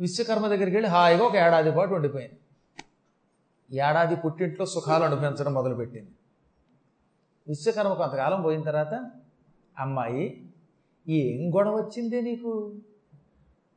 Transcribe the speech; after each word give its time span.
విశ్వకర్మ 0.00 0.46
దగ్గరికి 0.46 0.76
వెళ్ళి 0.76 0.90
హాయిగా 0.90 1.24
ఒక 1.24 1.36
ఏడాది 1.36 1.70
పాటు 1.72 1.94
ఉండిపోయింది 1.94 2.38
ఏడాది 3.70 4.16
పుట్టింట్లో 4.16 4.66
సుఖాలు 4.66 5.04
అనుభవించడం 5.04 5.54
మొదలుపెట్టింది. 5.54 6.10
విశ్వకర్మ 7.48 7.92
కొంతకాలం 7.92 8.42
పోయిన 8.42 8.62
తర్వాత 8.62 9.10
అమ్మాయి 9.78 10.50
ఏం 11.08 11.56
గొడవ 11.56 11.76
వచ్చిందే 11.76 12.20
నీకు? 12.20 12.80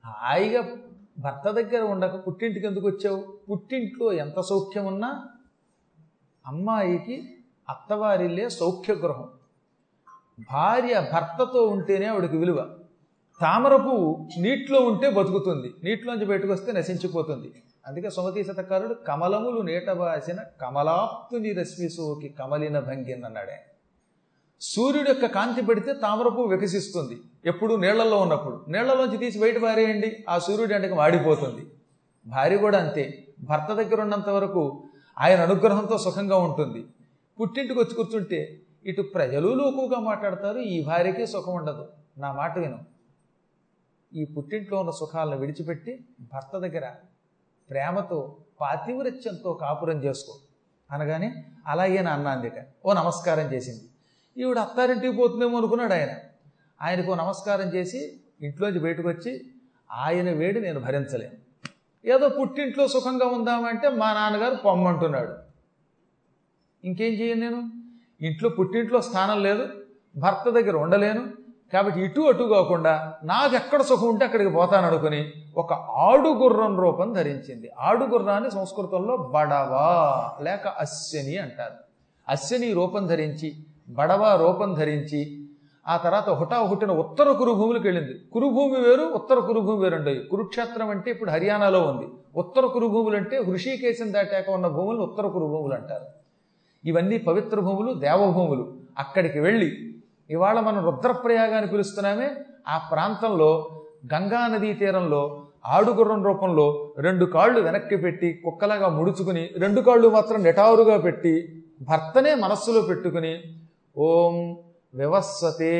హాయిగా 0.05 0.61
భర్త 1.20 1.52
దగ్గర 1.52 1.81
ఉండక 1.84 2.27
పుట్టింటికి 2.27 2.65
ఎందుకు 2.67 2.88
వచ్చావు? 2.88 3.38
పుట్టింట్లో 3.51 4.13
ఎంత 4.13 4.39
సౌఖ్యం 4.39 4.85
ఉన్నా 4.85 5.09
అమ్మాయికి 6.47 7.38
అత్తవారిల్లే 7.69 8.49
సౌఖ్య 8.49 8.93
గృహం 8.93 9.29
భార్య 10.51 11.09
భర్తతో 11.13 11.63
ఉంటేనే 11.63 12.05
ఆవిడకి 12.05 12.38
విలువ. 12.38 12.60
తామర 13.41 13.75
పువ్వు 13.75 14.29
నీటిలో 14.37 14.79
ఉంటే 14.79 15.09
బతుకుతుంది. 15.09 15.73
నీటిలోంచి 15.83 16.25
బయటకొస్తే 16.25 16.71
నశించిపోతుంది. 16.71 17.54
అందుకే 17.87 18.09
సుమతి 18.09 18.43
శతకారుడు 18.43 18.93
కమలములు 18.93 19.61
నీటబాసిన 19.61 20.37
కమలాప్తుని 20.61 21.54
రశ్మి 21.54 21.89
సోకి 21.89 22.29
కమలిన 22.29 22.79
భంగిన్ 22.79 23.23
అన్నాడే. 23.23 23.65
సూర్యుడు 24.61 25.09
యొక్క 25.09 25.25
కాంతి 25.25 25.61
పెడితే 25.61 25.93
తామర 25.93 26.27
పువ్వు 26.27 26.47
వికసిస్తుంది. 26.47 27.18
ఎప్పుడు 27.46 27.75
నీళ్ళలో 27.75 28.18
ఉన్నప్పుడు. 28.18 28.65
నీళ్ళలోంచి 28.68 29.18
తీసి 29.18 29.39
బయట 29.39 29.61
పారేయండి. 29.63 30.23
ఆ 30.29 30.39
సూర్యుడి 30.39 30.73
అంటే 30.73 30.89
వాడిపోతుంది. 30.89 31.68
భార్య 32.27 32.58
కూడా 32.58 32.77
అంతే. 32.77 33.27
భర్త 33.39 33.73
దగ్గర 33.73 34.02
ఉన్నంత 34.02 34.30
వరకు 34.30 34.83
ఆయన 35.19 35.39
అనుగ్రహంతో 35.41 35.97
సుఖంగా 35.97 36.38
ఉంటుంది. 36.38 36.85
పుట్టింటికి 37.41 37.80
వచ్చి 37.80 37.95
కూర్చుంటే 37.95 38.59
ఇటు 38.85 39.02
ప్రజలు 39.02 39.47
లోకుగా 39.53 39.99
మాట్లాడతారు. 39.99 40.58
ఈ 40.58 40.83
భార్యకే 40.83 41.25
సుఖం 41.25 41.53
ఉండదు. 41.53 41.88
నా 42.17 42.31
మాట 42.31 42.59
విను. 42.59 42.91
ఈ 44.14 44.25
పుట్టింట్లో 44.25 44.80
ఉన్న 44.80 44.91
సుఖాలను 44.91 45.38
విడిచిపెట్టి 45.38 46.05
భర్త 46.22 46.58
దగ్గర 46.58 46.91
ప్రేమతో 47.69 48.38
పాతివృత్యంతో 48.61 49.53
కాపురం 49.53 50.03
చేసుకో. 50.03 50.39
అనగానే 50.91 51.45
అలాగే 51.67 52.02
నా 52.02 52.11
అన్నాందిట 52.11 52.66
ఓ 52.85 52.94
నమస్కారం 52.94 53.53
చేసింది. 53.53 53.81
ఈవిడ 54.38 54.58
అత్తారింటికి 54.58 55.17
పోతుందేమో 55.17 55.58
అనుకున్నాడు 55.58 55.94
ఆయన. 55.94 56.17
ఆయనకు 56.81 57.11
నమస్కారం 57.11 57.67
చేసి 57.67 58.22
ఇంట్లోంచి 58.41 58.80
బయటకు 58.80 59.08
వచ్చి 59.08 59.41
ఆయన 59.91 60.31
వేడి 60.31 60.61
నేను 60.61 60.80
భరించలేను. 60.80 61.33
ఏదో 62.07 62.30
పుట్టింట్లో 62.30 62.88
సుఖంగా 62.88 63.28
ఉందామంటే 63.28 63.89
మా 63.89 64.13
నాన్నగారు 64.13 64.55
పొమ్మంటున్నాడు. 64.55 65.33
ఇంకేం 66.83 67.13
చేయను 67.13 67.39
నేను? 67.39 67.72
ఇంట్లో 68.22 68.50
పుట్టింట్లో 68.50 69.02
స్థానం 69.02 69.44
లేదు 69.44 69.67
భర్త 70.17 70.50
దగ్గర 70.50 70.75
ఉండలేను 70.75 71.41
కాబట్టి 71.73 72.02
ఇటు 72.02 72.22
అటు 72.22 72.44
కాకుండా 72.44 73.14
నాకు 73.23 73.55
ఎక్కడ 73.55 73.81
సుఖం 73.81 74.08
ఉంటే 74.08 74.25
అక్కడికి 74.25 74.50
పోతాను 74.50 74.88
అనుకుని 74.88 75.31
ఒక 75.58 75.73
ఆడుగుర్రం 75.73 76.80
రూపం 76.80 77.13
ధరించింది. 77.13 77.72
ఆడుగుర్రాన్ని 77.80 78.52
సంస్కృతంలో 78.52 79.17
బడవా 79.17 80.31
లేక 80.41 80.67
అశ్వని 80.67 81.38
అంటారు. 81.38 81.73
అశ్వని 82.30 82.73
రూపం 82.73 83.08
ధరించి 83.08 83.53
బడవా 83.89 84.36
రూపం 84.36 84.73
ధరించి 84.73 85.45
ఆ 85.88 85.97
తర్వాత 85.97 86.30
హుటా 86.30 86.58
హుటిన 86.58 86.91
ఉత్తర 86.91 87.31
కురుభూములకు 87.31 87.83
వెళ్ళింది. 87.83 88.13
కురుభూమి 88.33 88.80
వేరు 88.80 89.02
ఉత్తర 89.02 89.39
కురుభూమి 89.39 89.83
వేరు 89.83 89.95
ఉండేవి 89.95 90.19
కురుక్షేత్రం 90.19 90.89
అంటే 90.89 91.11
ఇప్పుడు 91.11 91.31
హర్యానాలో 91.31 91.80
ఉంది. 91.80 92.08
ఉత్తర 92.35 92.66
కురుభూములు 92.66 93.17
అంటే 93.17 93.38
హృషికేశం 93.38 94.13
దాటాక 94.13 94.50
ఉన్న 94.50 94.67
భూములు 94.67 95.02
ఉత్తర 95.02 95.28
కురుభూములు 95.28 95.73
అంటారు. 95.73 96.06
ఇవన్నీ 96.85 97.17
పవిత్ర 97.17 97.59
భూములు 97.59 97.94
దేవభూములు. 97.94 98.73
అక్కడికి 99.00 99.39
వెళ్ళి 99.39 99.91
ఇవాళ 100.31 100.59
మనం 100.59 100.81
రుద్రప్రయాగ 100.85 101.53
అని 101.57 101.67
పిలుస్తున్నామే. 101.67 102.29
ఆ 102.67 102.77
ప్రాంతంలో 102.91 103.49
గంగా 104.13 104.41
నదీ 104.47 104.73
తీరంలో 104.73 105.21
ఆడుగుర్రం 105.65 106.21
రూపంలో 106.23 106.67
రెండు 106.97 107.25
కాళ్ళు 107.25 107.59
వెనక్కి 107.61 107.97
పెట్టి 107.97 108.29
కుక్కలాగా 108.43 108.88
ముడుచుకుని 108.89 109.44
రెండు 109.57 109.81
కాళ్ళు 109.81 110.07
మాత్రం 110.09 110.39
నిటారుగా 110.44 110.97
పెట్టి 110.97 111.33
భర్తనే 111.81 112.31
మనస్సులో 112.35 112.81
పెట్టుకుని 112.81 113.33
ఓం 113.97 114.35
వ్యవస్వతే 114.94 115.73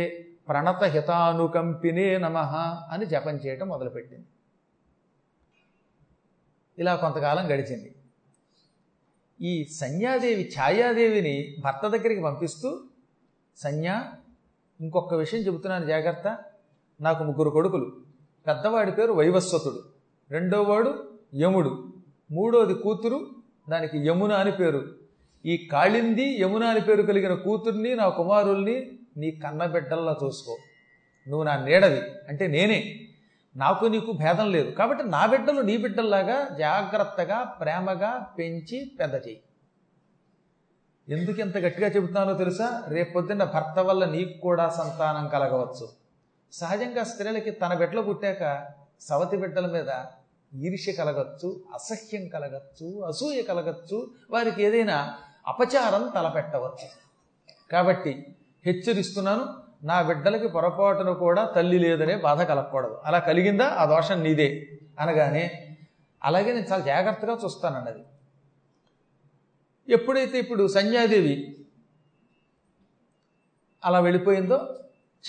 ప్రణత 0.50 0.84
హితానుకంపినే 0.84 2.08
నమ 2.18 2.38
అని 2.92 3.06
జపం 3.06 3.36
చేయటం 3.36 3.68
మొదలుపెట్టింది. 3.68 4.28
ఇలా 6.78 6.94
కొంతకాలం 6.96 7.46
గడిచింది. 7.46 7.90
ఈ 9.40 9.54
సంధ్యాదేవి 9.82 10.44
ఛాయాదేవిని 10.58 11.36
భర్త 11.66 11.88
దగ్గరికి 11.88 12.22
పంపిస్తూ 12.22 12.70
సంధ్య 13.58 14.02
ఇంకొక 14.82 15.14
విషయం 15.14 15.40
చెబుతున్నాను 15.40 15.86
జాగ్రత్త. 15.86 16.38
నాకు 17.02 17.24
ముగ్గురు 17.24 17.50
కొడుకులు. 17.50 17.92
పెద్దవాడి 18.48 18.92
పేరు 18.92 19.14
వైవస్వతుడు. 19.14 19.84
రెండోవాడు 20.32 21.04
యముడు. 21.36 21.94
మూడోది 22.32 22.74
కూతురు. 22.74 23.28
దానికి 23.70 24.08
యమున 24.08 24.32
అని 24.34 24.52
పేరు. 24.52 24.88
ఈ 25.46 25.70
కాళింది 25.72 26.42
యమున 26.42 26.64
అని 26.64 26.82
పేరు 26.82 27.02
కలిగిన 27.02 27.34
కూతుర్ని 27.34 27.96
నా 27.96 28.10
కుమారుల్ని 28.10 29.00
నీ 29.18 29.32
కన్నబిడ్డల్లా 29.32 30.18
చూసుకో. 30.24 30.58
నువ్వు 31.28 31.44
నా 31.44 31.66
నీడవి. 31.66 32.02
అంటే 32.30 32.48
నేనే. 32.48 33.08
నాకు 33.56 33.86
నీకు 33.86 34.12
భేదం 34.12 34.52
లేదు. 34.52 34.72
కాబట్టి 34.72 35.04
నా 35.04 35.26
బిడ్డలు 35.26 35.62
నీ 35.62 35.78
బిడ్డల్లాగా 35.78 36.56
జాగ్రత్తగా 36.58 37.44
ప్రేమగా 37.44 38.28
పెంచి 38.40 38.92
పెద్ద 39.00 39.16
చేయి 39.16 39.40
ఎందుకు 41.12 41.42
ఇంత 41.42 41.58
గట్టిగా 41.58 41.88
చెబుతున్నానో 41.88 42.34
తెలుసా? 42.34 42.84
రేపొద్దున్న 42.88 43.44
భర్త 43.44 43.80
వల్ల 43.80 44.06
నీకు 44.06 44.42
కూడా 44.42 44.70
సంతానం 44.70 45.28
కలగవచ్చు. 45.28 45.90
సహజంగా 46.52 47.04
స్త్రీలకి 47.04 47.52
తన 47.52 47.74
బిడ్డలు 47.74 48.02
పుట్టాక 48.02 48.68
సవతి 49.02 49.38
బిడ్డల 49.38 49.68
మీద 49.68 49.90
ఈర్ష్య 50.62 50.92
కలగచ్చు 50.92 51.64
అసహ్యం 51.74 52.28
కలగచ్చు 52.28 53.06
అసూయ 53.08 53.42
కలగచ్చు 53.42 54.12
వారికి 54.32 54.64
ఏదైనా 54.64 55.14
అపచారం 55.48 56.12
తలపెట్టవచ్చు. 56.16 56.88
కాబట్టి 57.72 58.36
హెచ్చరిస్తున్నాను 58.66 59.46
నా 59.84 60.02
బిడ్డలకి 60.02 60.48
పొరపాటును 60.48 61.14
కూడా 61.14 61.46
తల్లి 61.46 61.80
లేదనే 61.80 62.16
బాధ 62.16 62.42
కలగకూడదు. 62.42 63.02
అలా 63.06 63.20
కలిగిందా? 63.20 63.66
ఆ 63.68 63.86
దోషం 63.86 64.24
నీదే. 64.24 64.68
అనగానే 65.00 65.68
అలాగే 66.24 66.54
నేను 66.54 66.66
చాలా 66.66 66.86
జాగ్రత్తగా 66.86 67.38
చూస్తానన్నది. 67.44 68.00
ఎప్పుడైతే 69.92 70.40
ఇప్పుడు 70.40 70.68
సంధ్యాదేవి 70.68 71.66
అలా 73.86 74.00
వెళ్ళిపోయిందో 74.00 74.56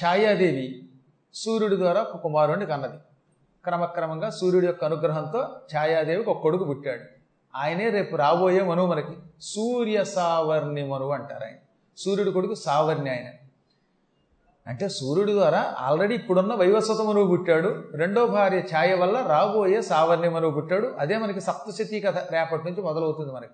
ఛాయాదేవి 0.05 0.89
సూర్యుడి 1.35 1.77
ద్వారా 1.77 2.01
ఒక 2.01 2.17
కుమారుడిని 2.17 2.67
కన్నది. 2.67 2.97
క్రమక్రమంగా 3.65 4.31
సూర్యుడి 4.31 4.67
యొక్క 4.67 4.85
అనుగ్రహంతో 4.85 5.61
ఛాయాదేవికి 5.77 6.31
ఒక 6.31 6.43
కొడుకు 6.43 6.65
పుట్టాడు. 6.65 7.03
ఆయనే 7.57 7.91
రేపు 7.91 8.17
రాబోయే 8.17 8.63
మనువు 8.63 8.87
మనకి. 8.87 9.17
సూర్య 9.41 10.05
సావర్ణి 10.05 10.89
మనువు 10.89 11.13
అంటారు 11.13 11.45
ఆయన. 11.45 11.55
సూర్యుడి 11.97 12.31
కొడుకు 12.31 12.55
సావర్ణి 12.55 13.11
ఆయన. 13.11 13.31
అంటే 14.67 14.89
సూర్యుడి 14.89 15.33
ద్వారా 15.33 15.75
ఆల్రెడీ 15.79 16.15
ఇప్పుడున్న 16.15 16.55
వైవస్వత 16.55 17.01
మనువు 17.01 17.27
పుట్టాడు. 17.27 17.85
రెండో 17.95 18.27
భార్య 18.27 18.59
ఛాయ 18.59 18.95
వల్ల 18.95 19.27
రాబోయే 19.27 19.83
సావర్ణి 19.83 20.29
మనువు 20.29 20.53
పుట్టాడు. 20.53 20.87
అదే 20.87 21.19
మనకి 21.19 21.41
సప్తశతీ 21.41 22.01
కథ 22.01 22.19
రేపటి 22.33 22.65
నుంచి 22.65 22.83
మొదలవుతుంది 22.83 23.33
మనకి. 23.33 23.53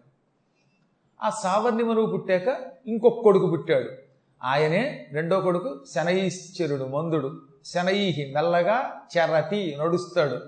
ఆ 1.22 1.30
సావర్ణి 1.30 1.84
మనువు 1.84 2.06
పుట్టాక 2.06 2.56
ఇంకొక 2.86 3.22
కొడుకు 3.22 3.46
పుట్టాడు. 3.46 3.90
ఆయనే 4.44 5.08
రెండో 5.12 5.40
కొడుకు 5.40 5.84
శనైశ్చరుడు 5.94 6.84
మందుడు. 6.84 7.40
శనైహి 7.64 8.32
మెల్లగా 8.34 8.92
చెరతి 9.18 9.76
నడుస్తాడు. 9.80 10.38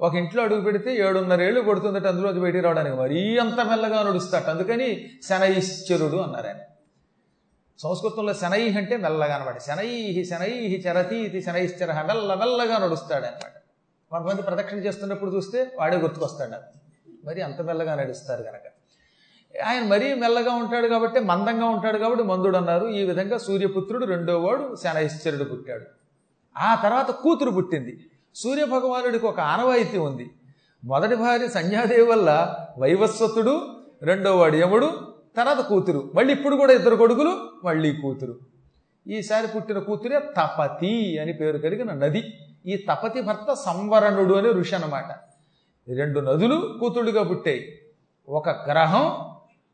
ఒక 0.00 0.14
ఇంట్లో 0.14 0.42
అడుగు 0.42 0.60
పెడితే 0.60 0.96
ఏడున్నరేళ్ళు 0.96 1.60
కొడుతుందట 1.60 2.06
అందులో 2.06 2.32
బయటికి 2.32 2.64
రావడానికి. 2.64 2.96
మరీ 2.96 3.38
అంత 3.38 3.60
మెల్లగా 3.60 4.02
నడుస్తాడు. 4.02 4.50
అందుకని 4.50 5.10
శనైశ్చరుడు 5.28 6.16
అన్నారు 6.16 6.46
ఆయన. 6.46 6.56
సంస్కృతంలో 7.78 8.34
శనైహి 8.34 8.78
అంటే 8.78 8.96
మెల్లగా 8.96 9.34
అనమాట 9.34 9.58
శనైహి 9.58 10.24
శనైహి 10.24 10.84
చరతి 10.88 11.16
ఇది 11.16 11.42
శనైశ్చర 11.42 11.92
మెల్ల 12.02 12.34
మెల్లగా 12.34 12.78
నడుస్తాడు 12.78 13.24
అనమాట 13.24 13.52
కొంతమంది 14.10 14.42
ప్రదక్షిణ 14.42 14.78
చేస్తున్నప్పుడు 14.78 15.36
చూస్తే 15.36 15.70
వాడే 15.78 15.96
గుర్తుకొస్తాడు. 15.96 16.52
మరి 17.24 17.42
అంత 17.42 17.60
మెల్లగా 17.60 17.94
నడుస్తారు 17.94 18.42
కనుక 18.42 18.77
ఆయన 19.66 19.84
మరీ 19.84 20.14
మెల్లగా 20.14 20.54
ఉంటాడు 20.54 20.86
కాబట్టి 20.86 21.20
మందంగా 21.20 21.66
ఉంటాడు 21.66 21.98
కాబట్టి 21.98 22.24
మందుడు 22.24 22.56
అన్నారు 22.56 22.88
ఈ 22.88 23.04
విధంగా 23.04 23.38
సూర్యపుత్రుడు 23.38 24.04
రెండో 24.04 24.40
వాడు 24.40 24.76
శనైశ్చరుడు 24.84 25.44
పుట్టాడు. 25.44 25.84
ఆ 26.58 26.74
తర్వాత 26.74 27.10
కూతురు 27.10 27.50
పుట్టింది. 27.50 28.10
సూర్య 28.34 28.64
భగవానుడికి 28.64 29.26
ఒక 29.26 29.40
ఆనవాయితీ 29.40 29.98
ఉంది. 29.98 30.30
మొదటి 30.84 31.14
భార్య 31.14 31.48
సంధ్యాదేవి 31.48 32.02
వల్ల 32.02 32.56
వైవస్వతుడు 32.78 33.66
రెండో 34.02 34.36
వాడు 34.36 34.56
యముడు 34.56 35.14
తర్వాత 35.36 35.60
కూతురు. 35.60 36.12
మళ్ళీ 36.14 36.34
ఇప్పుడు 36.34 36.56
కూడా 36.56 36.72
ఇద్దరు 36.72 36.96
కొడుకులు 36.96 37.38
మళ్ళీ 37.64 37.92
కూతురు. 37.92 38.38
ఈసారి 39.08 39.46
పుట్టిన 39.46 39.78
కూతురే 39.78 40.18
తపతి 40.18 41.18
అని 41.18 41.32
పేరు 41.32 41.58
కలిగిన 41.58 41.92
నది. 41.92 42.24
ఈ 42.66 42.86
తపతి 42.90 43.22
భర్త 43.22 43.54
సంవరణుడు 43.54 44.34
అనే 44.34 44.50
ఋషి 44.50 44.74
అన్నమాట. 44.74 45.10
రెండు 45.96 46.20
నదులు 46.20 46.76
కూతురుడిగా 46.80 47.22
పుట్టాయి. 47.22 47.78
ఒక 48.28 48.48
గ్రహం 48.48 49.27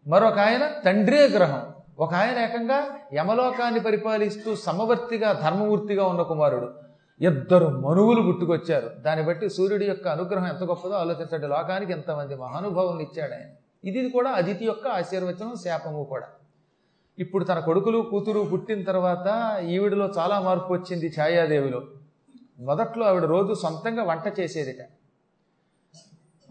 మరొక 0.07 0.39
ఆయన 0.39 0.71
తండ్రే 0.85 1.29
గ్రహం 1.29 1.63
ఒక 1.99 2.15
ఆయన 2.15 2.39
ఏకంగా 2.39 2.87
యమలోకాన్ని 3.15 3.81
పరిపాలిస్తూ 3.81 4.57
సమవర్తిగా 4.57 5.33
ధర్మమూర్తిగా 5.33 6.07
ఉన్న 6.07 6.23
కుమారుడు. 6.23 6.73
ఇద్దరు 7.21 7.67
మనువులు 7.67 8.23
పుట్టుకొచ్చారు. 8.23 8.89
దాన్ని 8.89 9.25
బట్టి 9.25 9.51
సూర్యుడి 9.51 9.87
యొక్క 9.87 10.09
అనుగ్రహం 10.09 10.47
ఎంత 10.47 10.65
గొప్పదో 10.65 10.95
ఆలోచించండి. 10.95 11.47
లోకానికి 11.47 11.93
ఎంతమంది 11.93 12.35
మహానుభావులు 12.35 13.01
ఇచ్చాడు 13.01 13.33
ఆయన. 13.33 13.51
ఇది 13.89 14.11
కూడా 14.11 14.31
అదితి 14.31 14.65
యొక్క 14.65 14.89
ఆశీర్వచనం 14.89 15.55
శాపము 15.65 16.05
కూడా. 16.05 16.27
ఇప్పుడు 17.19 17.45
తన 17.45 17.59
కొడుకులు 17.59 17.99
కూతురు 17.99 18.41
పుట్టిన 18.41 18.83
తర్వాత 18.83 19.59
ఈవిడలో 19.65 20.13
చాలా 20.19 20.41
మార్పు 20.41 20.73
వచ్చింది 20.73 21.15
ఛాయాదేవిలో. 21.21 21.83
మొదట్లో 22.61 23.07
ఆవిడ 23.07 23.25
రోజు 23.25 23.55
సొంతంగా 23.55 24.03
వంట 24.03 24.41
చేసేదిట. 24.41 24.85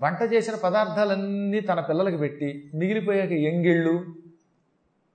వంట 0.02 0.34
చేసిన 0.34 0.56
పదార్థాలన్నీ 0.56 1.60
తన 1.60 1.80
పిల్లలకి 1.80 2.18
పెట్టి 2.18 2.72
మిగిలిపోయాక 2.76 3.32
ఎంగిళ్ళు 3.32 4.06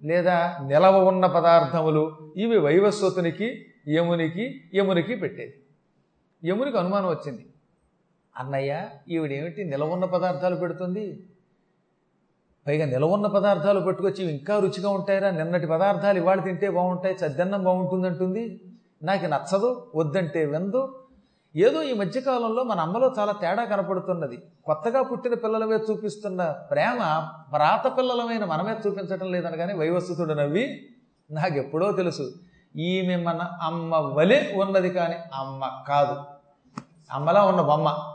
లేదా 0.04 0.58
నిలవ 0.66 1.08
ఉన్న 1.08 1.26
పదార్థములు 1.26 2.16
ఇవి 2.36 2.58
వైవస్వతునికి 2.58 3.66
యమునికి 3.88 4.60
యమునికి 4.74 5.16
పెట్టేది. 5.16 5.54
యమునికి 6.48 6.78
అనుమానం 6.78 7.08
వచ్చింది. 7.08 7.46
అన్నయ్య 8.36 8.88
ఈవిడేమిటి 9.08 9.64
నిలవున్న 9.64 10.04
పదార్థాలు 10.04 10.56
పెడుతుంది? 10.56 11.24
పైగా 12.66 12.86
నిలవున్న 12.86 13.26
పదార్థాలు 13.26 13.80
పెట్టుకొచ్చి 13.80 14.24
ఇవి 14.24 14.32
ఇంకా 14.32 14.58
రుచిగా 14.58 14.90
ఉంటాయిరా? 14.90 15.30
నిన్నటి 15.30 15.66
పదార్థాలు 15.66 16.18
ఇవాళ 16.18 16.40
తింటే 16.40 16.70
బాగుంటాయి 16.70 17.16
చద్దన్నం 17.26 17.64
బాగుంటుందంటుంది. 17.64 18.60
నాకు 19.02 19.26
నచ్చదు 19.26 19.92
వద్దంటే 19.94 20.44
వెందు 20.44 21.00
ఏదో 21.56 21.82
ఈ 21.82 21.92
మధ్యకాలంలో 21.92 22.62
మన 22.62 22.80
అమ్మలో 22.80 23.14
చాలా 23.18 23.32
తేడా 23.32 23.64
కనపడుతున్నది. 23.64 24.42
కొత్తగా 24.64 25.02
పుట్టిన 25.02 25.34
పిల్లలమే 25.34 25.76
చూపిస్తున్న 25.76 26.50
ప్రేమ 26.50 27.28
ప్రాత 27.52 27.98
పిల్లలమైన 27.98 28.44
మనమే 28.44 28.76
చూపించటం 28.86 29.32
లేదనగానే 29.32 29.74
వైవస్వతుడు 29.74 30.34
నవ్వి 30.34 30.88
నాకెప్పుడో 31.30 31.92
తెలుసు. 31.92 32.32
ఈమె 32.76 33.16
మన 33.16 33.42
అమ్మ 33.62 33.96
వలె 33.96 34.52
ఉన్నది 34.56 34.90
కానీ 34.90 35.14
అమ్మ 35.34 35.84
కాదు. 35.88 36.22
అమ్మలా 37.12 37.44
ఉన్న 37.44 37.60
బొమ్మ. 37.60 38.08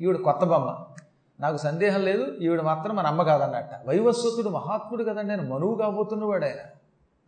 ఈవిడ 0.00 0.16
కొత్త 0.16 0.44
బొమ్మ. 0.44 0.78
నాకు 1.40 1.56
సందేహం 1.56 2.02
లేదు 2.02 2.26
ఈవిడ 2.40 2.60
మాత్రం 2.60 2.96
మన 2.96 3.06
అమ్మ 3.06 3.22
కాదన్నట్ట. 3.22 3.88
వైవస్వతుడు 3.88 4.48
మహాత్ముడు 4.48 5.04
కదండి 5.04 5.32
ఆయన 5.32 5.52
మనువు 5.52 5.74
కాబోతున్నవాడు 5.74 6.44
ఆయన. 6.44 6.58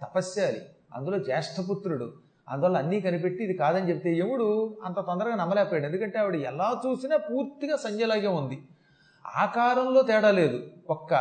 తపస్యాలి 0.02 0.60
అందులో 0.94 1.18
జ్యేష్ఠపుత్రుడు. 1.18 2.12
అందువల్ల 2.50 2.76
అన్నీ 2.76 3.00
కనిపెట్టి 3.00 3.44
ఇది 3.44 3.54
కాదని 3.54 3.90
చెప్తే 3.90 4.12
యముడు 4.12 4.78
అంత 4.84 5.00
తొందరగా 5.00 5.34
నమ్మలేకపోయాడు. 5.34 5.86
ఎందుకంటే 5.86 6.18
ఆవిడ 6.18 6.34
ఎలా 6.34 6.82
చూసినా 6.86 7.16
పూర్తిగా 7.16 7.76
సంజయలాగే 7.76 8.26
ఉంది. 8.26 8.62
ఆకారంలో 9.26 10.02
తేడా 10.02 10.30
లేదు. 10.30 10.60
ఒక్క 10.90 11.14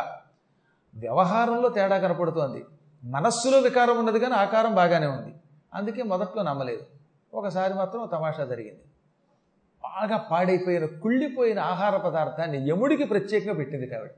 వ్యవహారంలో 0.94 1.68
తేడా 1.68 1.98
కనపడుతోంది. 1.98 2.64
మనస్సులో 3.04 3.58
వికారం 3.58 3.98
ఉన్నది 3.98 4.20
కానీ 4.20 4.34
ఆకారం 4.34 4.74
బాగానే 4.74 5.06
ఉంది. 5.06 5.34
అందుకే 5.74 6.02
మొదట్లో 6.02 6.42
నమ్మలేదు. 6.42 6.82
ఒకసారి 7.34 7.74
మాత్రం 7.74 8.08
తమాషా 8.12 8.44
జరిగింది. 8.44 8.80
బాగా 9.84 10.16
పాడైపోయిన 10.16 10.84
కుళ్ళిపోయిన 10.86 11.58
ఆహార 11.58 11.96
పదార్థాన్ని 11.96 12.70
యముడికి 12.70 13.04
ప్రత్యేకంగా 13.04 13.54
పెట్టింది 13.54 13.96
ఆవిడ. 13.96 14.10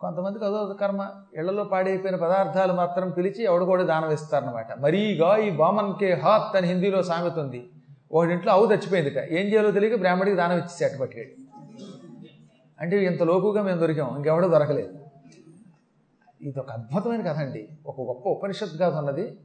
కొంతమందికి 0.00 0.44
అదో 0.44 0.76
కర్మ 0.80 1.10
ఇళ్ళలో 1.36 1.64
పాడైపోయిన 1.64 2.16
పదార్థాలు 2.16 2.72
మాత్రం 2.72 3.10
పిలిచి 3.10 3.44
ఎవడు 3.44 3.64
కూడా 3.64 3.82
దానం 3.82 4.10
ఇస్తారనమాట 4.10 4.80
మరీగా 4.80 5.36
ఈ 5.36 5.50
బామన్కే 5.50 6.12
హాత్ 6.12 6.56
అని 6.56 6.66
హిందీలో 6.66 7.02
సామెత 7.02 7.38
ఉంది. 7.38 7.70
ఒకడింట్లో 8.12 8.52
అవు 8.52 8.66
చచ్చిపోయిందిట. 8.66 9.18
ఏం 9.18 9.46
చేయాలో 9.46 9.70
తెలియక 9.70 9.98
బ్రాహ్మడికి 9.98 10.36
దానం 10.36 10.56
ఇచ్చేసేట 10.56 11.00
పట్టుకెళ్ళి 11.00 11.34
అంటే 12.80 13.04
ఇంత 13.04 13.22
లోకుగా 13.22 13.62
మేము 13.62 13.80
దొరికాం. 13.80 14.16
ఇంకెవడో 14.16 14.48
దొరకలేదు. 14.48 14.94
ఇది 16.42 16.60
ఒక 16.60 16.70
అద్భుతమైన 16.70 17.20
కథ 17.20 17.38
అండి. 17.38 17.68
ఒక 17.86 18.00
గొప్ప 18.00 18.28
ఉపనిషత్ 18.28 18.80
కథ 18.80 18.94
ఉన్నది. 18.94 19.38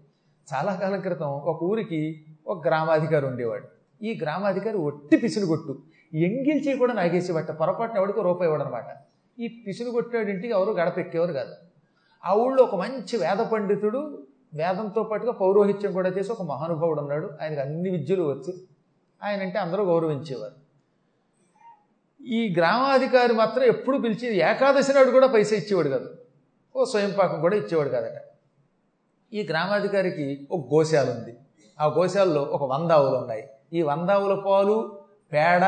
చాలా 0.53 0.75
కాలం 0.75 1.01
క్రితం 1.01 1.27
ఒక 1.27 1.63
ఊరికి 1.63 2.25
ఒక 2.47 2.67
గ్రామాధికారి 2.67 3.25
ఉండేవాడు. 3.25 3.67
ఈ 4.03 4.19
గ్రామాధికారి 4.21 4.77
ఒట్టి 4.77 5.17
పిసినుగొట్టు 5.17 5.79
ఎంగిల్చి 6.13 6.77
కూడా 6.77 6.93
నాగేసేవట 6.93 7.51
పొరపాటున 7.51 7.97
ఎవడికి 7.97 8.21
రూపాయి 8.21 8.51
ఇవ్వడనమాట 8.51 9.10
ఈ 9.41 9.47
పిసులు 9.67 9.89
కొట్టాడింటికి 9.89 10.53
ఎవరు 10.53 10.71
గడపెక్కేవారు 10.71 11.33
కాదు. 11.33 11.53
ఆ 12.25 12.33
ఊళ్ళో 12.33 12.63
ఒక 12.63 12.75
మంచి 12.75 13.17
వేద 13.17 13.41
పండితుడు 13.45 14.01
వేదంతో 14.53 15.03
పాటుగా 15.03 15.31
పౌరోహిత్యం 15.31 15.91
కూడా 15.91 16.09
చేసి 16.09 16.31
ఒక 16.31 16.41
మహానుభావుడు 16.41 17.01
ఉన్నాడు 17.01 17.27
ఆయనకు 17.41 17.61
అన్ని 17.61 17.89
విద్యలు 17.89 18.23
వచ్చు 18.23 18.53
ఆయన 19.23 19.39
అంటే 19.41 19.59
అందరూ 19.59 19.83
గౌరవించేవారు. 19.83 20.57
ఈ 22.25 22.55
గ్రామాధికారి 22.57 23.33
మాత్రం 23.33 23.63
ఎప్పుడు 23.63 23.97
పిలిచి 23.97 24.37
ఏకాదశి 24.37 24.93
నాడు 24.93 25.11
కూడా 25.11 25.27
పైసా 25.27 25.55
ఇచ్చేవాడు 25.55 25.89
కాదు. 25.89 26.09
ఓ 26.75 26.83
స్వయంపాకం 26.85 27.41
కూడా 27.41 27.55
ఇచ్చేవాడు 27.55 27.89
కాదట. 27.89 28.17
ఈ 29.33 29.47
గ్రామాధికారికి 29.49 30.47
ఒక 30.51 30.73
గోశాల 30.73 31.09
ఉంది 31.09 31.33
ఆ 31.79 31.87
గోశాలలో 31.87 32.41
ఒక 32.41 32.63
వంద 32.63 32.91
ఆవులు 32.91 33.15
ఉన్నాయి 33.15 33.43
ఈ 33.73 33.81
వంద 33.81 34.09
ఆవుల 34.09 34.43
పాలు 34.45 35.01
పేడ 35.33 35.63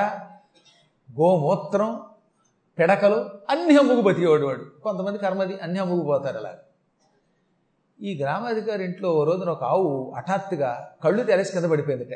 గోమూత్రం 1.09 2.01
పిడకలు 2.79 3.17
అన్ని 3.49 3.77
అమ్ముకు 3.77 4.01
బతికేవాడు 4.01 4.45
వాడు. 4.45 4.63
కొంతమంది 4.83 5.17
కర్మది 5.17 5.55
అన్ని 5.63 5.79
అమ్ముకుపోతారు 5.79 6.37
అలా 6.37 6.53
ఈ 8.01 8.11
గ్రామాధికారి 8.21 8.83
ఇంట్లో 8.83 9.09
ఓ 9.17 9.23
రోజున 9.23 9.49
ఒక 9.49 9.63
ఆవు 9.63 10.13
హఠాత్తుగా 10.17 10.69
కళ్ళు 11.03 11.23
తెరసి 11.23 11.51
కింద 11.51 11.65
పడిపోయిందట. 11.71 12.15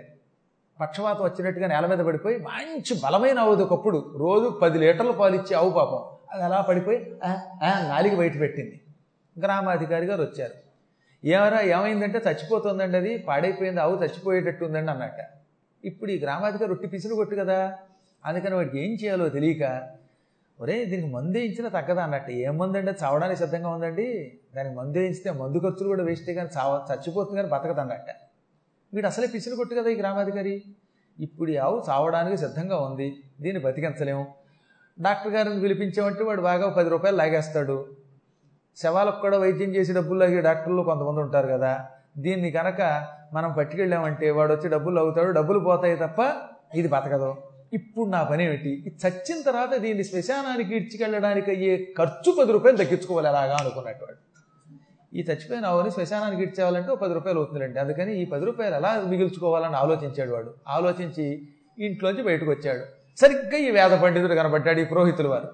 పక్షవాతం 0.81 1.24
వచ్చినట్టుగా 1.24 1.68
నేల 1.68 1.86
మీద 1.86 2.00
పడిపోయి 2.06 2.38
మంచి 2.38 2.94
బలమైన 3.04 3.39
ఆవుది 3.39 3.63
ఒకప్పుడు. 3.63 4.00
రోజు 4.18 4.48
పది 4.62 4.80
లీటర్ల 4.80 5.12
పాలు 5.12 5.36
ఇచ్చే 5.36 5.56
ఆవు 5.57 5.69
పాపం. 5.69 6.01
అది 6.31 6.44
అలా 6.44 6.62
పడిపోయి 6.62 7.00
నాలిగి 7.89 8.15
బయట 8.15 8.39
పెట్టింది. 8.39 8.81
గ్రామాధికారి 9.44 10.06
గారు 10.06 10.21
వచ్చారు. 10.24 10.56
ఏమరా 11.27 11.62
ఏమైందంటే 11.75 12.19
చచ్చిపోతుందండి 12.27 12.98
అది 12.98 13.18
పాడైపోయింది 13.18 13.81
ఆవు 13.81 13.95
చచ్చిపోయేటట్టు 14.04 14.65
ఉందండి 14.65 14.92
అన్నట్ట. 14.92 15.19
ఇప్పుడు 15.86 16.12
ఈ 16.12 16.19
గ్రామాధికారి 16.24 16.69
రొట్టి 16.69 16.88
పిసులు 16.88 17.15
కొట్టు 17.15 17.36
కదా. 17.36 17.59
అందుకని 18.25 18.56
వాడికి 18.56 18.77
ఏం 18.86 18.92
చేయాలో 18.94 19.30
తెలియక 19.30 19.63
ఒరే 20.59 20.86
దీనికి 20.92 21.09
మందు 21.15 21.38
వేయించినా 21.38 21.69
తగ్గదా 21.75 22.01
అన్నట్టు. 22.04 22.31
ఏం 22.31 22.57
మందు 22.57 22.77
అండి 22.77 22.92
చావడానికి 23.01 23.39
సిద్ధంగా 23.42 23.69
ఉందండి? 23.69 24.06
దానికి 24.56 24.75
మందు 24.75 24.98
వేయించితే 24.98 25.31
మందు 25.31 25.57
ఖర్చులు 25.65 25.88
కూడా 25.88 26.04
వేస్ట్ 26.04 26.31
కానీ 26.38 26.50
చావ 26.57 26.71
చచ్చిపోతుంది 26.89 27.38
కానీ 27.39 27.50
బతకదు 27.56 27.81
అన్నట్ట. 27.83 28.09
వీడు 28.94 29.07
అసలే 29.07 29.27
పిసిని 29.33 29.56
కొట్టు 29.56 29.75
కదా 29.75 29.89
ఈ 29.89 29.98
గ్రామాధికారి? 30.01 30.56
ఇప్పుడు 31.18 31.50
ఈ 31.51 31.57
ఆవు 31.65 31.83
చావడానికి 31.89 32.38
సిద్ధంగా 32.38 32.77
ఉంది. 32.77 33.07
దీన్ని 33.42 33.62
బతికించలేము. 33.65 34.24
డాక్టర్ 35.06 35.31
గారిని 35.33 35.62
పిలిపించామంటే 35.62 36.24
వాడు 36.24 36.42
బాగా 36.42 36.69
పది 36.77 36.89
రూపాయలు 36.89 37.18
లాగేస్తాడు. 37.18 37.77
శవాలకు 38.77 39.19
కూడా 39.25 39.38
వైద్యం 39.38 39.71
చేసి 39.75 39.94
డబ్బులు 39.94 40.19
లాగే 40.19 40.42
డాక్టర్లు 40.42 40.81
కొంతమంది 40.81 41.19
ఉంటారు 41.25 41.48
కదా. 41.48 41.74
దీన్ని 42.25 42.51
కనుక 42.51 42.81
మనం 43.33 43.51
పట్టుకెళ్ళామంటే 43.57 44.27
వాడు 44.38 44.51
వచ్చి 44.54 44.69
డబ్బులు 44.69 45.00
అవుతాడు 45.00 45.31
డబ్బులు 45.31 45.59
పోతాయి 45.59 45.95
తప్ప 45.95 46.19
ఇది 46.76 46.87
బతకదు. 46.87 47.31
ఇప్పుడు 47.74 48.09
నా 48.09 48.24
పని 48.24 48.45
ఏమిటి? 48.45 48.97
చచ్చిన 49.07 49.42
తర్వాత 49.45 49.76
దీన్ని 49.76 50.04
శ్మశానానికి 50.04 50.76
ఇడ్చికెళ్ళడానికి 50.76 51.52
అయ్యే 51.52 51.94
ఖర్చు 51.97 52.31
పది 52.40 52.52
రూపాయలు 52.52 52.78
తగ్గించుకోవాలి 52.78 53.28
అలాగా 53.28 53.57
అనుకున్నట్టు 53.62 54.06
వాడు 54.06 54.18
ఈ 55.14 55.19
చచ్చిపోయిన 55.21 55.66
ఆవుని 55.66 55.92
శ్మశానానికి 55.92 56.44
ఇడ్చేవాలంటే 56.44 56.92
ఒక 56.92 57.02
పది 57.02 57.14
రూపాయలు 57.14 57.40
అవుతుందండి 57.40 57.80
అందుకని 57.80 58.21
ఈ 58.21 58.26
పది 58.26 58.45
రూపాయలు 58.45 58.76
ఎలా 58.76 59.04
మిగిల్చుకోవాలని 59.07 59.76
ఆలోచించాడు 59.76 60.31
వాడు. 60.31 60.54
ఆలోచించి 60.68 61.47
ఇంట్లోంచి 61.80 62.24
బయటకు 62.24 62.52
వచ్చాడు. 62.52 62.83
సరిగ్గా 63.18 63.57
ఈ 63.57 63.69
వేద 63.71 63.92
పండితుడు 63.92 64.33
కనబడ్డాడు 64.33 64.80
ఈ 64.80 64.86
పురోహితులు 64.86 65.30
వారు. 65.30 65.50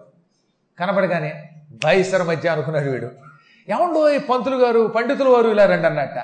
కనపడగానే 0.80 1.50
బైసర 1.86 2.24
మధ్య 2.24 2.50
అనుకున్నాడు 2.50 2.90
వీడు. 2.90 3.10
ఏమండో 3.70 4.10
ఈ 4.10 4.18
పంతులు 4.18 4.56
గారు 4.56 4.88
పండితుల 4.88 5.28
వారు 5.28 5.50
ఇలా 5.50 5.66
రండి 5.66 5.88
అన్నట్ట 5.88 6.18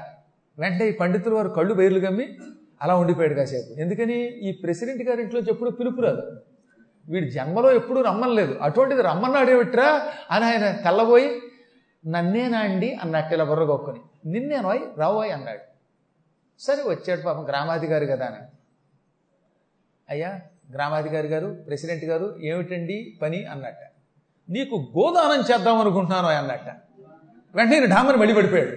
వెంటనే 0.60 0.90
ఈ 0.90 0.92
పండితులు 0.92 1.36
వారు 1.36 1.50
కళ్ళు 1.50 1.74
బయర్లు 1.74 2.00
గమ్మి 2.00 2.28
అలా 2.82 2.96
ఉండిపోయాడు 2.96 3.34
కాసేపు. 3.34 3.80
ఎందుకని? 3.80 4.28
ఈ 4.28 4.52
ప్రెసిడెంట్ 4.52 5.04
గారి 5.04 5.22
ఇంట్లోంచి 5.22 5.50
ఎప్పుడు 5.50 5.70
పిలుపు 5.70 6.02
రాదు. 6.02 6.22
వీడి 7.10 7.32
జన్మలో 7.32 7.72
ఎప్పుడూ 7.72 8.02
రమ్మనలేదు 8.02 8.58
అటువంటిది 8.62 9.02
రమ్మన్నాడేమిట్రా 9.02 10.08
అని 10.32 10.46
ఆయన 10.46 10.72
తెల్లబోయి 10.72 11.40
నన్నేనా 12.08 12.60
అండి 12.60 12.94
అన్నట్టు 12.94 13.34
ఇలా 13.34 13.44
బుర్రగొక్కుని 13.44 14.00
నిన్నేనోయ్ 14.26 14.80
రావోయ్ 14.98 15.32
అన్నాడు. 15.32 15.60
సరే 16.60 16.84
వచ్చాడు 16.84 17.22
పాపం 17.22 17.48
గ్రామాధికారి 17.50 18.08
కదా 18.08 18.26
అని. 18.26 18.38
అయ్యా 20.10 20.42
గ్రామాధికారి 20.74 21.28
గారు 21.28 21.58
ప్రెసిడెంట్ 21.68 22.04
గారు 22.04 22.40
ఏమిటండి 22.44 23.20
పని 23.22 23.46
అన్నట్ట. 23.46 23.80
నీకు 24.50 24.76
గోదానం 24.76 25.44
చేద్దాం 25.54 25.78
అనుకుంటున్నాను 25.78 26.28
అన్నట్ట. 26.28 26.70
వెంటనే 27.56 27.86
ఢామని 27.86 28.18
మళ్ళీ 28.18 28.34
పడిపోయాడు. 28.34 28.72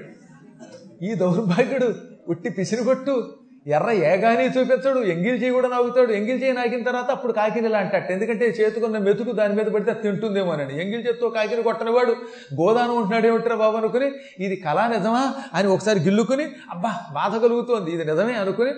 ఈ 1.04 1.14
దౌర్భాగ్యుడు 1.14 1.94
ఉట్టి 2.28 2.50
పిసిరుగొట్టు 2.50 3.34
ఎర్ర 3.66 3.90
ఏగాని 4.10 4.44
చూపించడు 4.54 5.00
ఎంగిల్ 5.12 5.36
కూడా 5.56 5.68
నాగుతాడు. 5.74 6.12
ఎంగిల్ 6.18 6.38
చేయి 6.42 6.54
నాకిన 6.58 6.82
తర్వాత 6.88 7.08
అప్పుడు 7.16 7.32
కాకిని 7.32 7.68
ఇలా 7.70 7.78
అంటాడు. 7.84 8.12
ఎందుకంటే 8.12 8.46
చేతుకున్న 8.58 8.98
మెతుకు 8.98 9.32
దాని 9.40 9.54
మీద 9.58 9.68
పడితే 9.74 9.90
అది 9.90 10.02
తింటుందేమోనని 10.06 10.74
ఎంగిల్ 10.84 11.04
చేత్తో 11.06 11.28
కాకిని 11.36 11.62
కొట్టనివాడు. 11.68 12.14
గోదానం 12.60 12.94
ఉంటున్నాడు 12.96 13.26
ఏమిట్రా 13.26 13.56
బాబు 13.62 13.76
అనుకుని 13.82 14.08
ఇది 14.46 14.56
కళా 14.56 14.86
నిజమా 14.94 15.22
అని 15.54 15.68
ఒకసారి 15.68 16.00
గిల్లుకుని 16.00 16.46
అబ్బా 16.70 16.92
బాధ 17.12 17.32
కలుగుతోంది. 17.44 17.90
ఇది 17.90 18.04
నిజమే 18.04 18.34
అనుకుని 18.42 18.72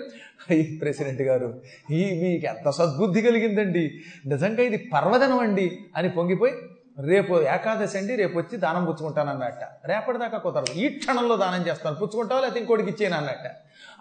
ప్రెసిడెంట్ 0.81 1.21
గారు 1.21 1.49
ఈ 1.91 2.01
మీకు 2.21 2.45
ఎంత 2.53 2.69
సద్బుద్ధి 2.69 3.21
కలిగిందండి. 3.21 3.85
నిజంగా 4.27 4.63
ఇది 4.63 4.77
పర్వదనం 4.93 5.39
అండి 5.39 5.67
అని 5.97 6.09
పొంగిపోయి 6.09 6.53
రేపు 6.99 7.41
ఏకాదశి 7.41 7.97
అండి 7.97 8.15
రేపు 8.15 8.37
వచ్చి 8.37 8.57
దానం 8.57 8.85
పుచ్చుకుంటాను 8.85 9.29
అన్నట్ట 9.29 9.87
రేపటిదాకా 9.87 10.37
కుదరదు. 10.37 10.71
ఈ 10.71 10.89
క్షణంలో 10.89 11.35
దానం 11.35 11.67
చేస్తాను. 11.67 11.95
పుచ్చుకుంటావా 11.95 12.41
లేకపోతే 12.41 12.59
ఇంకోటికి 12.59 12.89
ఇచ్చేయను 12.89 13.17
అన్నట్ట 13.17 13.51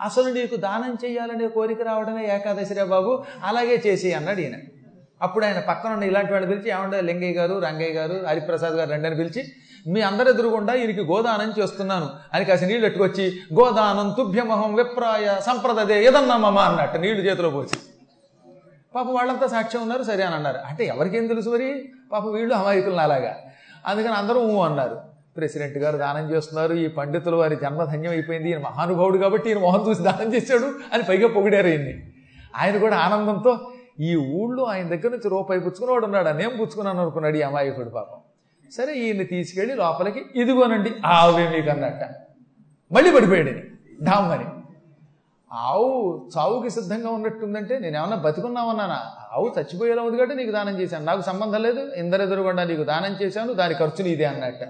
అసలు 0.00 0.24
నీకు 0.24 0.56
దానం 0.56 0.96
చేయాలనే 1.04 1.48
కోరిక 1.48 1.82
రావడమే 1.82 2.34
ఏకాదశి 2.34 2.74
రే 2.74 2.84
బాబు. 2.84 3.24
అలాగే 3.44 3.82
చేసి 3.86 4.12
అన్నాడు 4.12 4.40
ఈయన. 4.40 4.54
అప్పుడు 5.22 5.44
ఆయన 5.44 5.60
పక్కన 5.60 5.90
ఉన్న 5.90 6.04
ఇలాంటి 6.04 6.32
వాళ్ళని 6.32 6.54
పిలిచి 6.54 6.70
ఏమంటే 6.70 7.00
లింగయ్య 7.00 7.32
గారు 7.32 7.58
రంగయ్య 7.58 7.90
గారు 7.90 8.24
హరిప్రసాద్ 8.28 8.72
గారు 8.72 8.90
రెండని 8.90 9.16
పిలిచి 9.16 9.44
మీ 9.86 10.00
అందరి 10.00 10.30
ఎదురుగుండా 10.30 10.74
ఈయనకి 10.74 11.00
గోదానం 11.00 11.54
చేస్తున్నాను. 11.58 12.10
అని 12.34 12.44
కాసి 12.44 12.66
నీళ్ళు 12.66 12.86
ఎట్టుకొచ్చి 12.86 13.40
గోదానం 13.54 14.14
తుభ్యమహం 14.18 14.74
విప్రాయ 14.74 15.40
సంప్రదదే 15.40 16.04
ఏదన్నా 16.04 16.36
మమ 16.36 16.58
అన్నట్టు 16.58 16.98
నీళ్ళు 16.98 17.22
చేతిలో 17.22 17.50
పోసి. 17.50 17.76
పాపం 18.94 19.14
వాళ్ళంతా 19.14 19.46
సాక్ష్యం 19.46 19.82
ఉన్నారు 19.82 20.02
సరే 20.02 20.22
అని 20.22 20.34
అన్నారు. 20.34 20.58
అంటే 20.68 20.84
ఎవరికేం 20.84 21.26
తెలుసు 21.26 21.48
మరి? 21.48 21.88
పాప 22.12 22.26
వీళ్ళు 22.26 22.54
అమాయకులను 22.54 22.98
అలాగా 22.98 23.36
అందుకని 23.86 24.12
అందరూ 24.12 24.40
ఊ 24.40 24.60
అన్నారు. 24.62 25.00
ప్రెసిడెంట్ 25.36 25.78
గారు 25.78 25.96
దానం 25.96 26.30
చేస్తున్నారు 26.30 26.74
ఈ 26.74 26.88
పండితులు 26.88 27.36
వారి 27.36 27.56
జన్మధన్యం 27.56 28.12
అయిపోయింది 28.12 28.48
ఈయన 28.48 28.58
మహానుభావుడు 28.58 29.18
కాబట్టి 29.18 29.48
ఈయన 29.48 29.58
మొహం 29.58 29.88
చూసి 29.88 30.02
దానం 30.02 30.34
చేశాడు 30.34 30.74
అని 30.92 31.02
పైగా 31.02 31.28
పొగిడారు 31.28 31.66
ఈయన్ని. 31.66 32.12
ఆయన 32.56 32.78
కూడా 32.78 32.96
ఆనందంతో 32.96 33.70
ఈ 34.00 34.16
ఊళ్ళో 34.16 34.64
ఆయన 34.64 34.88
దగ్గర 34.88 35.08
నుంచి 35.08 35.28
రూపాయి 35.28 35.60
పుచ్చుకున్నవాడు 35.60 36.04
ఉన్నాడు? 36.04 36.28
నేను 36.28 36.50
పుచ్చుకున్నాను 36.50 37.00
అనుకున్నాడు 37.00 37.36
ఈ 37.36 37.42
అమాయకుడు 37.42 37.90
పాపం. 37.90 38.18
సరే 38.72 38.94
ఈయన్ని 38.94 39.24
తీసుకెళ్ళి 39.24 39.74
లోపలికి 39.74 40.22
ఇదిగోనండి 40.36 40.92
ఆవే 41.06 41.48
మీకు 41.48 41.70
అన్నట్ట 41.70 42.02
మళ్ళీ 42.92 43.10
పడిపోయాడు 43.10 43.50
డామ్ 43.50 44.04
ఢామ్మని 44.04 44.44
ఆవు 45.54 46.28
చావుకి 46.38 46.70
సిద్ధంగా 46.70 47.10
ఉన్నట్టుందంటే 47.10 47.78
నేను 47.78 47.96
ఏమన్నా 47.96 48.16
బతుకున్నామన్నానా? 48.16 49.00
ఆవు 49.32 49.52
చచ్చిపోయేలా 49.58 50.02
ఉంది 50.02 50.16
కాబట్టి 50.16 50.36
నీకు 50.36 50.50
దానం 50.50 50.80
చేశాను. 50.80 51.04
నాకు 51.04 51.20
సంబంధం 51.20 51.62
లేదు. 51.62 51.94
ఇందరెదురుగుండా 51.96 52.64
నీకు 52.64 52.84
దానం 52.84 53.16
చేశాను. 53.22 53.52
దాని 53.52 53.74
ఖర్చు 53.74 54.04
నీదే 54.04 54.24
అన్నట్ట. 54.24 54.68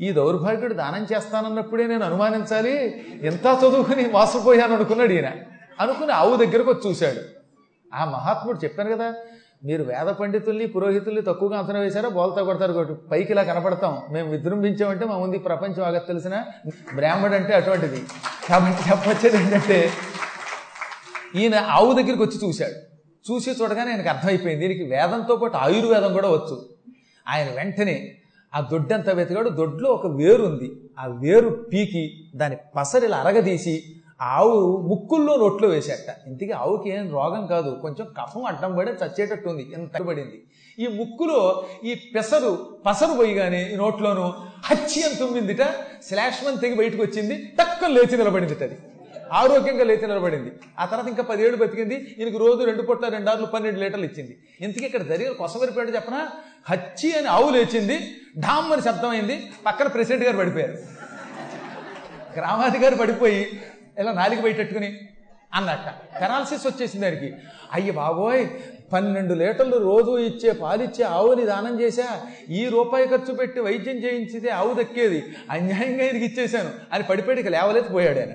ఈ 0.00 0.12
దౌర్భాగ్యుడు 0.12 0.74
దానం 0.74 1.16
చేస్తానన్నప్పుడే 1.16 1.86
నేను 1.86 2.04
అనుమానించాలి. 2.04 3.04
ఎంత 3.22 3.46
చదువుకుని 3.46 4.08
మోసపోయాను 4.08 4.74
అనుకున్నాడు 4.74 5.12
ఈయన. 5.12 5.30
అనుకుని 5.80 6.12
ఆవు 6.12 6.36
దగ్గరకు 6.36 6.70
వచ్చి 6.70 6.90
చూశాడు. 6.90 7.40
ఆ 7.96 8.04
మహాత్ముడు 8.04 8.58
చెప్పాను 8.58 8.96
కదా 8.96 9.14
మీరు 9.64 9.82
వేద 9.82 10.06
పండితుల్ని 10.06 10.66
పురోహితుల్ని 10.66 11.22
తక్కువగా 11.22 11.58
అంచనా 11.58 11.80
వేశారో? 11.80 12.10
బోల్తా 12.10 12.42
కొడతారు 12.42 12.72
కొట్టు. 12.72 12.98
పైకి 13.10 13.32
ఇలా 13.32 13.42
కనపడతాం. 13.42 13.98
మేము 14.12 14.30
విజృంభించామంటే 14.30 15.04
మా 15.04 15.18
ముందు 15.18 15.38
ప్రపంచం 15.38 15.82
ఆగ 15.82 15.98
తెలిసిన? 15.98 16.44
బ్రాహ్మడు 16.94 17.34
అంటే 17.34 17.54
అటువంటిది. 17.54 18.02
కాబట్టి 18.48 18.90
చెప్పొచ్చేది 18.90 19.36
ఏంటంటే 19.36 19.90
ఈయన 21.36 21.54
ఆవు 21.54 21.92
దగ్గరికి 21.92 22.22
వచ్చి 22.22 22.48
చూశాడు. 22.48 22.90
చూసి 23.32 23.50
చూడగానే 23.50 23.90
ఆయనకు 23.90 24.08
అర్థమైపోయింది. 24.08 24.68
దీనికి 24.68 24.90
వేదంతో 24.90 25.36
పాటు 25.36 25.56
ఆయుర్వేదం 25.56 26.12
కూడా 26.12 26.28
వచ్చు. 26.28 26.68
ఆయన 27.28 27.46
వెంటనే 27.56 28.14
ఆ 28.54 28.68
దొడ్డంతా 28.72 29.12
వెతికాడు. 29.12 29.48
దొడ్లో 29.48 29.90
ఒక 29.90 30.06
వేరు 30.06 30.42
ఉంది 30.42 30.90
ఆ 30.98 31.06
వేరు 31.06 31.48
పీకి 31.72 32.30
దాని 32.36 32.56
పసరిలా 32.76 33.16
అరగదీసి 33.16 33.84
ఆవు 34.20 34.76
ముక్కుల్లో 34.88 35.36
నోట్లో 35.36 35.68
వేసేట. 35.68 36.14
ఇంతకీ 36.26 36.50
ఆవుకి 36.50 36.90
ఏం 36.90 37.10
రోగం 37.12 37.46
కాదు. 37.46 37.78
కొంచెం 37.82 38.06
కఫం 38.20 38.44
అడ్డం 38.44 38.76
పడి 38.76 38.90
చచ్చేటట్టు 38.90 39.48
ఉంది. 39.48 39.72
ఎంత 39.72 40.02
పడింది. 40.02 40.42
ఈ 40.78 40.86
ముక్కులో 40.86 41.64
ఈ 41.84 41.94
పెసరు 42.14 42.76
పసరు 42.86 43.16
పోయిగానే 43.16 43.70
ఈ 43.72 43.76
నోట్లోను 43.76 44.34
హచ్చి 44.64 45.02
అని 45.02 45.14
తుమ్మిందిట. 45.14 45.62
శ్లాష్మన్ 46.08 46.58
తెగి 46.58 46.74
బయటకు 46.74 47.02
వచ్చింది. 47.02 47.52
తక్కువ 47.58 47.88
లేచి 47.88 48.16
నిలబడింది 48.16 48.64
అది. 48.64 48.78
ఆరోగ్యంగా 49.32 49.84
లేచి 49.84 50.06
నిలబడింది. 50.06 50.50
ఆ 50.78 50.84
తర్వాత 50.84 51.08
ఇంకా 51.08 51.22
పదిహేడు 51.22 51.56
బతికింది. 51.56 52.16
ఈయనకు 52.18 52.38
రోజు 52.38 52.64
రెండు 52.64 52.82
పొట్ల 52.82 53.08
రెండు 53.08 53.30
ఆరులు 53.30 53.46
పన్నెండు 53.46 53.80
లీటర్లు 53.80 54.04
ఇచ్చింది. 54.04 54.38
ఇంతకీ 54.60 54.84
ఇక్కడ 54.84 55.02
జరిగిన 55.02 55.32
కొసవరిపేట 55.32 55.94
చెప్పనా? 55.94 56.28
హచ్చి 56.70 57.18
అని 57.18 57.26
ఆవు 57.26 57.50
లేచింది. 57.50 57.98
ఢామ్ 58.38 58.72
అని 58.72 58.82
శబ్దమైంది 58.82 59.42
పక్కన 59.66 59.86
ప్రెసిడెంట్ 59.86 60.24
గారు 60.24 60.36
పడిపోయారు. 60.36 60.76
గ్రామాధికారి 62.36 62.96
పడిపోయి 62.96 63.60
ఇలా 63.98 64.12
నాలుగు 64.12 64.40
పెట్టుకుని 64.40 65.08
అన్నట్ట. 65.54 65.88
పెరాలసిస్ 66.20 66.66
వచ్చేసింది 66.66 67.04
దానికి 67.04 67.34
అయ్యి 67.72 67.90
బాబోయ్ 67.90 68.46
పన్నెండు 68.92 69.34
లీటర్లు 69.34 69.76
రోజు 69.76 70.18
ఇచ్చే 70.18 70.52
పాలిచ్చే 70.52 71.04
ఆవుని 71.04 71.46
దానం 71.46 71.80
చేశా? 71.80 72.20
ఈ 72.50 72.68
రూపాయి 72.68 73.08
ఖర్చు 73.08 73.34
పెట్టి 73.34 73.60
వైద్యం 73.60 73.96
చేయించితే 73.96 74.48
ఆవు 74.48 74.74
దక్కేది? 74.74 75.24
అన్యాయంగా 75.50 76.04
ఇది 76.04 76.24
ఇచ్చేశాను. 76.24 76.70
అని 76.92 77.02
పడిపడికి 77.02 77.48
లేవలేదు 77.48 77.88
పోయాడు 77.88 78.18
ఆయన. 78.18 78.32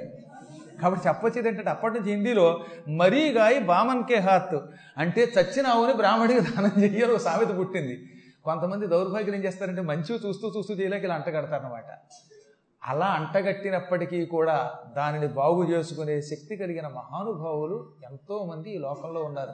కాబట్టి 0.82 1.08
చెప్పొచ్చేది 1.08 1.48
ఏంటంటే 1.48 1.70
అప్పటి 1.70 2.00
నుంచి 2.00 2.12
హిందీలో 2.12 2.66
మరీ 2.88 3.32
గాయి 3.32 3.60
బామన్కే 3.60 4.16
హాత్ 4.16 4.56
అంటే 4.98 5.24
చచ్చిన 5.24 5.68
ఆవుని 5.68 5.94
బ్రాహ్మడికి 5.94 6.40
దానం 6.40 6.84
చెయ్యాలి 6.84 7.14
ఒక 7.14 7.20
సామెత 7.20 7.58
పుట్టింది. 7.58 8.10
కొంతమంది 8.44 8.88
దౌర్భాగ్యం 8.88 9.36
ఏం 9.36 9.44
చేస్తారంటే 9.44 9.82
మంచివి 9.82 10.28
చూస్తూ 10.28 10.54
చూస్తూ 10.58 10.74
చేయలేక 10.74 11.04
ఇలా 11.04 11.16
అంటగడతారనమాట 11.16 11.84
అలా 12.88 13.06
అంటగట్టినప్పటికీ 13.06 14.25
కూడా 14.25 14.74
దానిని 14.98 15.27
బాగు 15.27 15.63
చేసుకునే 15.63 16.22
శక్తి 16.22 16.56
కలిగిన 16.58 16.88
మహానుభావులు 16.88 17.94
ఎంతోమంది 18.12 18.70
ఈ 18.75 18.77
లోకంలో 18.77 19.24
ఉన్నారు. 19.24 19.54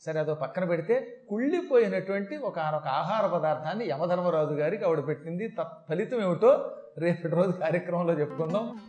సరే 0.00 0.20
అదో 0.20 0.34
పక్కన 0.34 0.64
పెడితే 0.64 1.24
కుళ్ళిపోయినటువంటి 1.28 2.36
ఒక 2.36 2.58
ఆనొక 2.58 2.86
ఆహార 2.86 3.26
పదార్థాన్ని 3.26 3.86
యమధర్మరాజు 3.88 4.54
గారికి 4.54 4.84
ఆవిడ 4.84 5.06
పెట్టింది. 5.06 5.48
తత్ఫలితం 5.48 6.22
ఏమిటో 6.22 6.70
రేపటి 6.98 7.34
రోజు 7.34 7.50
కార్యక్రమంలో 7.50 8.12
చెప్పుకుందాం. 8.12 8.80